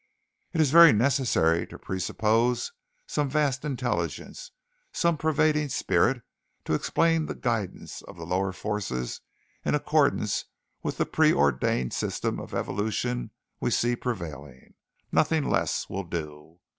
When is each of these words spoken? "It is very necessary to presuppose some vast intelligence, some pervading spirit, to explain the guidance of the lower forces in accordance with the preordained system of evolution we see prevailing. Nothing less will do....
"It 0.51 0.59
is 0.59 0.71
very 0.71 0.91
necessary 0.93 1.67
to 1.67 1.77
presuppose 1.77 2.71
some 3.05 3.29
vast 3.29 3.63
intelligence, 3.63 4.49
some 4.91 5.15
pervading 5.15 5.69
spirit, 5.69 6.23
to 6.65 6.73
explain 6.73 7.27
the 7.27 7.35
guidance 7.35 8.01
of 8.01 8.17
the 8.17 8.25
lower 8.25 8.51
forces 8.51 9.21
in 9.63 9.75
accordance 9.75 10.45
with 10.81 10.97
the 10.97 11.05
preordained 11.05 11.93
system 11.93 12.39
of 12.39 12.55
evolution 12.55 13.29
we 13.59 13.69
see 13.69 13.95
prevailing. 13.95 14.73
Nothing 15.11 15.47
less 15.47 15.87
will 15.87 16.05
do.... 16.05 16.61